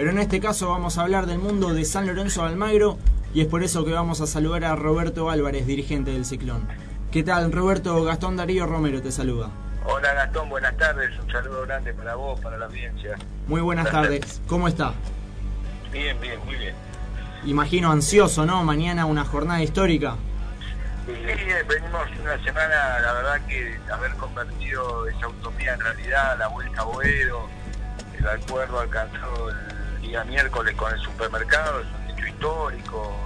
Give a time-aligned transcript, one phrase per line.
[0.00, 2.96] Pero en este caso vamos a hablar del mundo de San Lorenzo de Almagro
[3.34, 6.66] y es por eso que vamos a saludar a Roberto Álvarez, dirigente del Ciclón.
[7.12, 8.02] ¿Qué tal, Roberto?
[8.02, 9.50] Gastón Darío Romero te saluda.
[9.84, 11.10] Hola Gastón, buenas tardes.
[11.22, 13.18] Un saludo grande para vos, para la audiencia.
[13.46, 14.40] Muy buenas tardes.
[14.46, 14.94] ¿Cómo está?
[15.92, 16.74] Bien, bien, muy bien.
[17.44, 18.64] Imagino ansioso, ¿no?
[18.64, 20.16] Mañana una jornada histórica.
[21.04, 21.12] Sí,
[21.68, 26.84] venimos una semana, la verdad que haber convertido esa utopía en realidad, la vuelta a
[26.84, 27.46] Boedo,
[28.18, 29.69] el acuerdo alcanzado el
[30.00, 33.16] día miércoles con el supermercado, es un hecho histórico,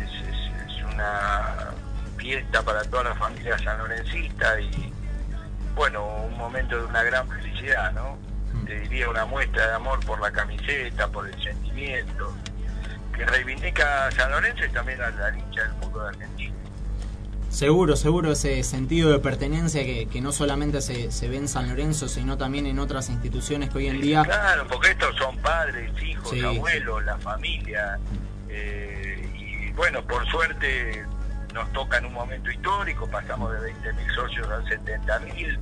[0.00, 1.70] es, una
[2.16, 4.92] fiesta para toda la familia sanlorencista y
[5.74, 8.18] bueno, un momento de una gran felicidad, ¿no?
[8.52, 8.64] Mm.
[8.66, 12.36] Te diría una muestra de amor por la camiseta, por el sentimiento,
[13.14, 16.61] que reivindica a San Lorenzo y también a la hincha del fútbol argentino.
[17.52, 21.68] Seguro, seguro ese sentido de pertenencia que, que no solamente se, se, ve en San
[21.68, 24.22] Lorenzo, sino también en otras instituciones que hoy en día...
[24.24, 27.98] Claro, porque estos son padres, hijos, abuelos, la familia.
[28.48, 29.30] Eh,
[29.68, 31.04] y bueno, por suerte
[31.52, 35.58] nos toca en un momento histórico, pasamos de 20.000 socios a 70.000,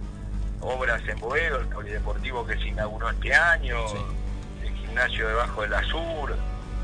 [0.61, 3.77] obras en Boedo, el polideportivo que se inauguró este año,
[4.62, 6.36] el gimnasio debajo del Azur,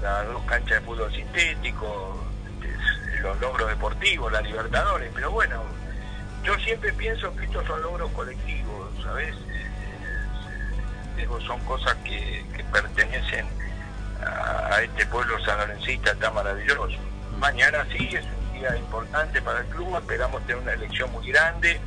[0.02, 2.26] las dos canchas de fútbol sintético,
[3.26, 5.62] los logros deportivos, la Libertadores, pero bueno,
[6.44, 9.34] yo siempre pienso que estos son logros colectivos, ¿sabes?
[11.46, 13.46] son cosas que, pertenecen
[14.22, 16.98] a, este pueblo sanlorencista tan maravilloso.
[17.38, 21.80] Mañana sí es un día importante para el club, esperamos tener una elección muy grande,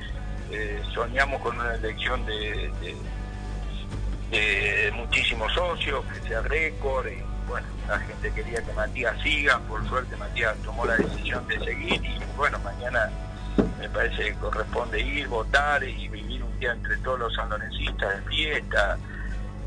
[0.52, 2.72] eh, soñamos con una elección de,
[4.94, 7.08] muchísimos socios, que sea récord,
[7.50, 12.02] bueno, la gente quería que Matías siga, por suerte Matías tomó la decisión de seguir
[12.06, 13.10] y bueno, mañana
[13.80, 18.30] me parece que corresponde ir, votar y vivir un día entre todos los sanlorencistas de
[18.30, 18.98] fiesta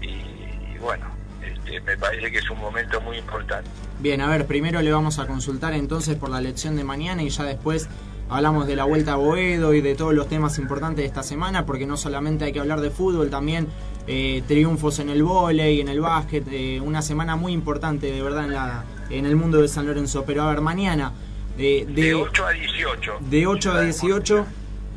[0.00, 1.06] y, bueno,
[1.42, 3.68] este, me parece que es un momento muy importante.
[3.98, 7.28] Bien, a ver, primero le vamos a consultar entonces por la elección de mañana y
[7.28, 7.88] ya después
[8.28, 11.66] hablamos de la vuelta a Boedo y de todos los temas importantes de esta semana,
[11.66, 13.68] porque no solamente hay que hablar de fútbol, también
[14.06, 18.44] eh, triunfos en el vóley, en el básquet, eh, una semana muy importante de verdad
[18.44, 20.24] en, la, en el mundo de San Lorenzo.
[20.24, 21.12] Pero a ver, mañana...
[21.58, 23.18] Eh, de, 8 a 18.
[23.20, 24.46] De 8 a 18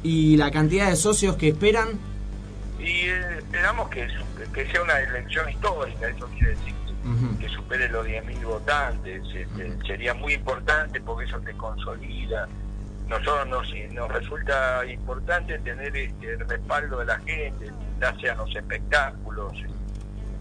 [0.04, 2.00] y la cantidad de socios que esperan.
[2.80, 3.08] Y
[3.38, 4.08] esperamos que,
[4.54, 6.74] que sea una elección histórica, eso quiere decir
[7.40, 9.22] que supere los 10.000 votantes.
[9.36, 12.48] Este, sería muy importante porque eso te consolida
[13.08, 18.38] nosotros nos, nos resulta importante tener este, el respaldo de la gente, ya sea en
[18.40, 19.54] los espectáculos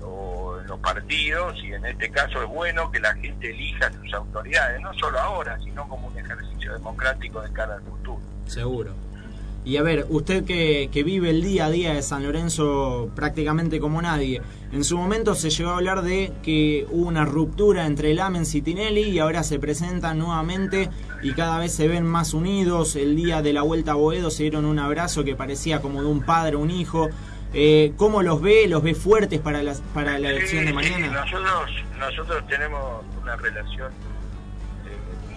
[0.02, 4.12] o en los partidos, y en este caso es bueno que la gente elija sus
[4.14, 8.20] autoridades, no solo ahora, sino como un ejercicio democrático de cara al futuro.
[8.46, 8.92] Seguro.
[9.64, 13.80] Y a ver, usted que, que, vive el día a día de San Lorenzo prácticamente
[13.80, 14.42] como nadie,
[14.74, 18.60] en su momento se llegó a hablar de que hubo una ruptura entre Lamens y
[18.60, 20.90] Tinelli y ahora se presentan nuevamente
[21.22, 22.96] y cada vez se ven más unidos.
[22.96, 26.08] El día de la vuelta a Boedo se dieron un abrazo que parecía como de
[26.08, 27.08] un padre, un hijo.
[27.52, 28.66] Eh, ¿Cómo los ve?
[28.66, 31.06] ¿Los ve fuertes para la, para la elección de mañana?
[31.06, 33.92] nosotros, nosotros tenemos una relación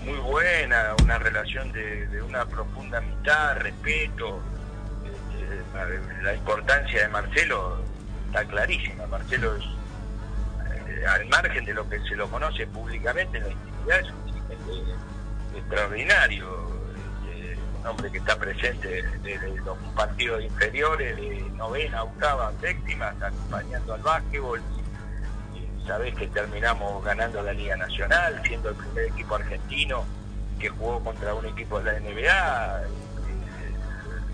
[0.08, 4.42] muy buena, una relación de, una profunda amistad, respeto.
[5.06, 7.84] Este, la, importancia de Marcelo
[8.28, 9.06] está clarísima.
[9.08, 14.00] Marcelo es, eh, al margen de lo que se lo conoce públicamente en la intimidad,
[14.00, 14.96] es un dirigente
[15.58, 16.72] extraordinario.
[17.30, 23.94] Este, un hombre que está presente desde los partidos inferiores, de novena, octava, séptima, acompañando
[23.94, 24.62] al básquetbol
[25.88, 30.06] sabés que terminamos ganando la Liga Nacional, siendo el primer equipo argentino
[30.60, 32.82] que jugó contra un equipo de la NBA.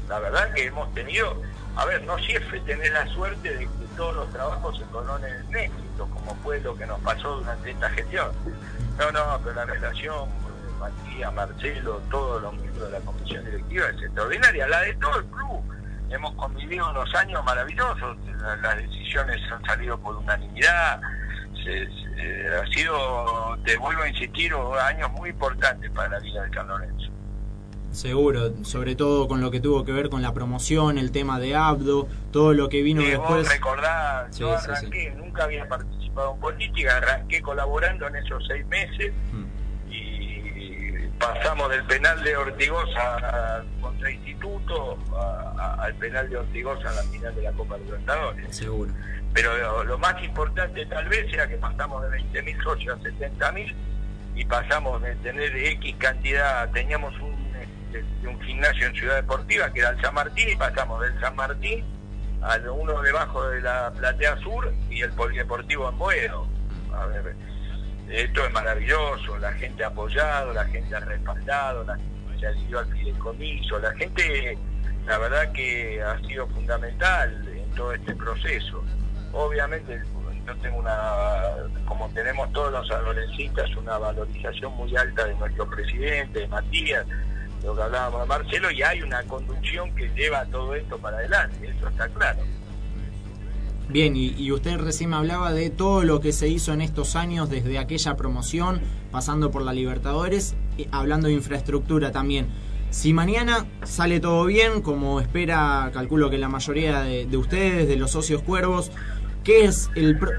[0.09, 1.41] La verdad que hemos tenido,
[1.75, 5.55] a ver, no siempre tener la suerte de que todos los trabajos se coronen en
[5.55, 8.31] éxito, como fue lo que nos pasó durante esta gestión.
[8.97, 10.29] No, no, pero la relación
[10.79, 15.25] Matías, Marcelo, todos los miembros de la comisión directiva es extraordinaria, la de todo el
[15.25, 15.61] club.
[16.09, 18.17] Hemos convivido unos años maravillosos,
[18.61, 21.01] las decisiones han salido por unanimidad,
[21.65, 26.67] eh, ha sido, te vuelvo a insistir, años muy importantes para la vida de San
[26.67, 27.11] Lorenzo.
[27.91, 31.55] Seguro, sobre todo con lo que tuvo que ver con la promoción, el tema de
[31.55, 33.47] Abdo, todo lo que vino después.
[33.61, 39.52] Vos yo arranqué, nunca había participado en política, arranqué colaborando en esos seis meses mm.
[41.23, 44.97] Pasamos del penal de Ortigosa contra Instituto
[45.79, 48.55] al penal de Ortigosa a la final de la Copa Libertadores.
[48.55, 48.91] Seguro
[49.33, 53.73] pero lo, más importante tal vez era que pasamos de 20.000 socios a 70.000
[54.35, 57.33] y pasamos de tener X cantidad, teníamos un,
[57.91, 61.35] este, un gimnasio en Ciudad Deportiva que era el San Martín y pasamos del San
[61.35, 61.83] Martín
[62.41, 66.47] a uno debajo de la platea sur y el polideportivo en Boedo.
[66.93, 67.35] A ver,
[68.13, 72.79] esto es maravilloso, la gente ha apoyado, la gente ha respaldado, la gente se adhirió
[72.79, 74.57] al fideicomiso, la gente,
[75.07, 78.83] la verdad que ha sido fundamental en todo este proceso.
[79.31, 79.99] Obviamente
[80.45, 81.41] yo tengo una,
[81.85, 87.07] como tenemos todos los adolescentes, una valorización muy alta de nuestro presidente, de Matías,
[87.63, 91.67] lo que hablábamos de Marcelo, y hay una conducción que lleva todo esto para adelante,
[91.67, 92.41] eso está claro.
[93.93, 97.47] Bien, y, usted recién me hablaba de todo lo que se hizo en estos años,
[97.51, 98.81] desde aquella promoción,
[99.11, 100.55] pasando por la Libertadores,
[100.89, 102.47] hablando de infraestructura también.
[102.89, 107.95] Si mañana sale todo bien, como espera, calculo que la mayoría de, de ustedes, de
[107.95, 108.89] los socios cuervos,
[109.43, 109.91] ¿qué es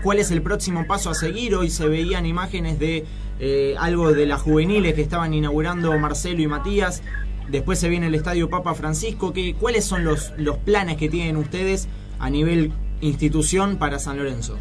[0.02, 1.54] ¿cuál es el próximo paso a seguir?
[1.54, 3.04] Hoy se veían imágenes de
[3.38, 7.04] eh, algo de las juveniles que estaban inaugurando Marcelo y Matías.
[7.48, 9.32] Después se viene el Estadio Papa Francisco.
[9.32, 11.86] ¿Qué, ¿Cuáles son los, los planes que tienen ustedes
[12.18, 12.72] a nivel
[13.04, 14.58] institución para San Lorenzo?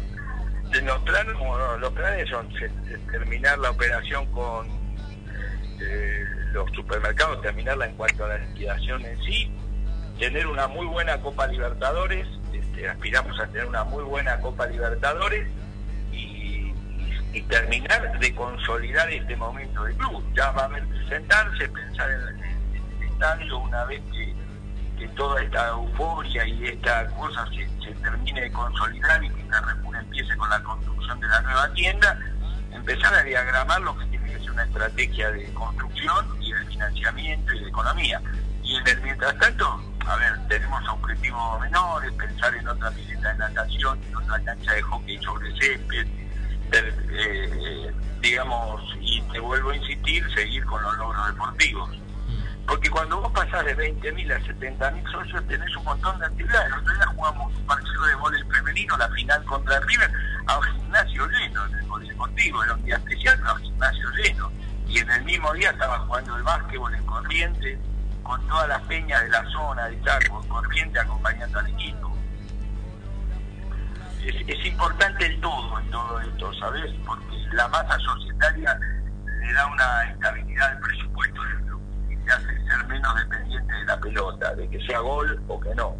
[0.82, 1.34] Los planes,
[1.78, 2.48] los planes son
[3.10, 4.66] terminar la operación con
[5.80, 9.50] eh, los supermercados, terminarla en cuanto a la liquidación en sí,
[10.18, 15.48] tener una muy buena Copa Libertadores, este, aspiramos a tener una muy buena Copa Libertadores
[17.34, 20.24] y terminar de consolidar este momento del club.
[20.34, 24.34] Ya va a haber que sentarse, pensar en, el estadio una vez que,
[25.16, 30.48] toda esta euforia y esta cosa se, termine de consolidar y que Carrefour empiece con
[30.50, 32.18] la construcción de la nueva tienda,
[32.72, 37.54] empezar a diagramar lo que tiene que ser una estrategia de construcción y de financiamiento
[37.54, 38.20] y de economía.
[38.62, 43.38] Y en el mientras tanto, a ver, tenemos objetivos menores, pensar en otra pileta de
[43.38, 46.06] natación, en otra cancha de hockey sobre césped,
[46.72, 51.90] eh, digamos, y te vuelvo a insistir, seguir con los logros deportivos.
[52.66, 56.66] Porque cuando vos pasás de 20.000 a 70.000 socios tenés un montón de actividades.
[56.72, 60.10] El otro día jugamos un partido de voleibol femenino, la final contra River,
[60.46, 62.64] a un gimnasio lleno en el polideportivo.
[62.64, 64.52] Era un día especial, pero a un gimnasio lleno.
[64.88, 67.78] Y en el mismo día estaba jugando el básquetbol en Corriente,
[68.22, 72.14] con todas las peñas de la zona de Chaco, en Corriente, acompañando al equipo
[74.26, 76.92] es, importante el todo en todo esto, ¿sabes?
[77.04, 78.78] Porque la masa societaria
[79.40, 81.40] le da una estabilidad al presupuesto
[82.08, 85.74] y te hace ser menos dependiente de la pelota, de que sea gol o que
[85.74, 85.94] no.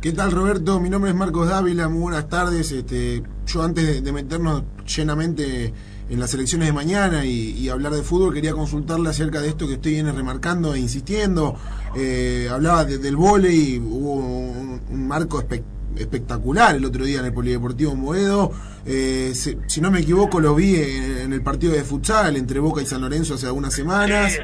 [0.00, 0.78] ¿Qué tal Roberto?
[0.78, 2.70] Mi nombre es Marcos Dávila, muy buenas tardes.
[2.70, 5.72] Este, yo antes de, meternos llenamente
[6.08, 9.74] en las elecciones de mañana y, hablar de fútbol, quería consultarle acerca de esto que
[9.74, 11.56] usted viene remarcando e insistiendo.
[11.96, 17.94] Eh, hablaba del vóley, hubo un, marco espectacular espectacular el otro día en el Polideportivo
[17.94, 18.52] Moedo.
[18.84, 22.86] Eh, si, no me equivoco, lo vi en, el partido de futsal entre Boca y
[22.86, 24.38] San Lorenzo hace algunas semanas.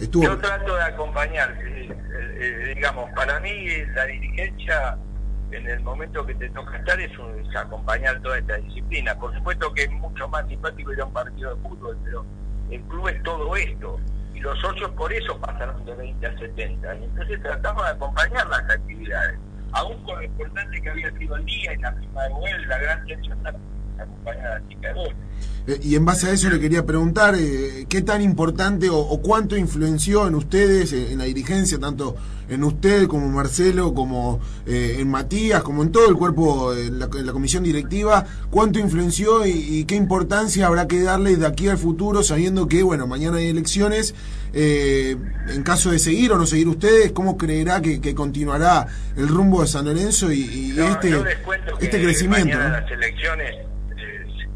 [0.00, 1.88] Yo trato de acompañar, eh,
[2.40, 4.96] eh, digamos, para mí la dirigencia
[5.50, 7.10] en el momento que te toca estar es,
[7.56, 9.14] acompañar toda esta disciplina.
[9.18, 12.24] Por supuesto que es mucho más simpático ir a un partido de fútbol, pero
[12.70, 14.00] el club es todo esto.
[14.34, 16.94] Y los socios por eso pasaron de 20 a 70.
[16.94, 19.38] Y entonces tratamos de acompañar las actividades
[19.72, 22.78] aún con lo importante que había sido el día en la prima de Boel, la
[22.78, 23.38] gran tensión
[24.02, 25.14] acompañada de la chica de
[25.66, 29.56] eh, y en base a eso le quería preguntar, eh, ¿qué tan importante o, cuánto
[29.56, 32.16] influenció en ustedes, en, la dirigencia, tanto
[32.48, 37.08] en usted como Marcelo, como eh, en Matías, como en todo el cuerpo, en la,
[37.08, 42.66] comisión directiva, cuánto influenció y, qué importancia habrá que darle de aquí al futuro, sabiendo
[42.66, 44.14] que, bueno, mañana hay elecciones,
[44.52, 49.68] en caso de seguir o no seguir ustedes, ¿cómo creerá que, continuará el rumbo de
[49.68, 51.22] San Lorenzo y, este,
[51.80, 52.58] este crecimiento?
[52.58, 53.69] las elecciones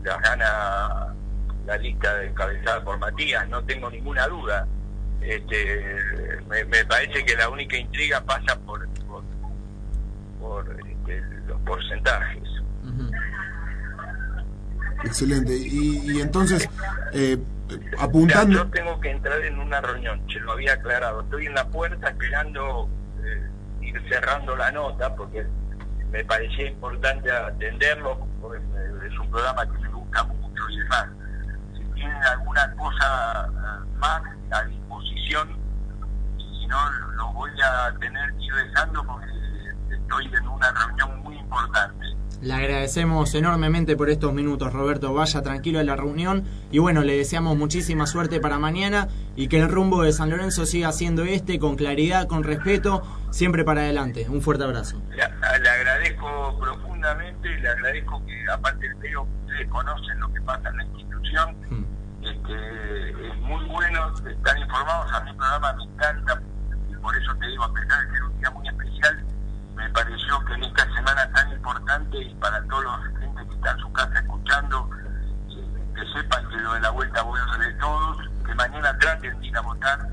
[0.04, 1.14] las gana
[1.66, 4.66] la lista encabezada por Matías, no tengo ninguna duda.
[5.20, 5.96] Este,
[6.48, 8.86] me, parece que la única intriga pasa por,
[10.38, 12.42] por, este, los porcentajes.
[15.02, 15.56] Excelente.
[15.56, 16.68] Y, entonces,
[17.12, 17.38] eh,
[17.98, 18.58] apuntando...
[18.58, 21.22] yo tengo que entrar en una reunión, se lo había aclarado.
[21.22, 22.88] Estoy en la puerta esperando
[23.24, 23.48] eh,
[23.80, 25.46] ir cerrando la nota porque
[26.14, 28.62] me parecía importante atenderlo, porque
[29.04, 31.08] es un programa que me mucho y demás.
[31.72, 35.48] Si tienen alguna cosa eh, más a disposición,
[36.38, 39.26] si no, lo voy a tener que ir dejando porque
[39.90, 42.06] estoy en una reunión muy importante.
[42.40, 45.14] Le agradecemos enormemente por estos minutos, Roberto.
[45.14, 49.58] Vaya tranquilo a la reunión y bueno, le deseamos muchísima suerte para mañana y que
[49.58, 54.26] el rumbo de San Lorenzo siga siendo este, con claridad, con respeto, siempre para adelante.
[54.28, 55.00] Un fuerte abrazo
[56.04, 60.84] agradezco profundamente, le agradezco que aparte veo que ustedes conocen lo que pasa en la
[60.84, 61.84] institución, hmm.
[62.22, 66.42] este, es muy bueno, están informados, a mi programa me encanta,
[66.90, 69.24] y por eso te digo, a pesar de ser un día muy especial,
[69.76, 73.70] me pareció que en esta semana tan importante y para todos los gente que está
[73.70, 74.90] en su casa escuchando,
[75.94, 79.46] que sepan que lo de la vuelta voy a de todos, que mañana traten de
[79.46, 80.08] ir a votar,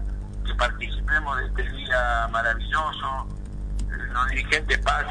[0.46, 3.28] que participemos de este día maravilloso,
[4.14, 5.11] los dirigentes pasen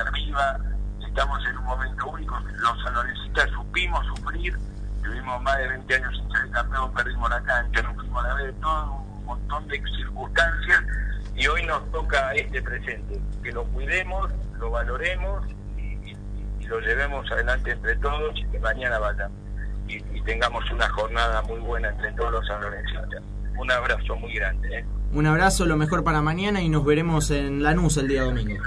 [0.00, 0.58] arriba,
[1.06, 4.56] estamos en un momento único, los sanlorencistas supimos sufrir,
[5.02, 8.34] tuvimos más de 20 años sin ser campeón, perdimos la cancha, nos fuimos a la
[8.34, 10.82] vez, todo un montón de circunstancias
[11.34, 16.16] y hoy nos toca este presente, que lo cuidemos, lo valoremos y,
[16.66, 19.30] lo llevemos adelante entre todos y que mañana vaya
[19.86, 23.22] y, tengamos una jornada muy buena entre todos los sanlorencistas.
[23.56, 24.80] Un abrazo muy grande.
[24.80, 24.84] ¿eh?
[25.12, 28.64] Un abrazo, lo mejor para mañana y nos veremos en Lanús el día domingo.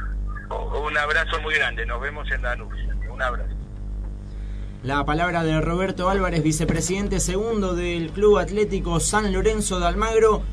[0.50, 2.74] Un abrazo muy grande, nos vemos en Lanús.
[3.12, 3.53] Un abrazo.
[4.84, 10.44] La palabra de Roberto Álvarez, vicepresidente segundo del Club Atlético San Lorenzo de Almagro.